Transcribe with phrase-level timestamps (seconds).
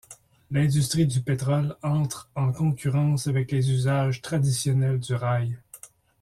[0.49, 5.59] L'industrie du pétrole entre en concurrence avec les usages traditionnels du rail.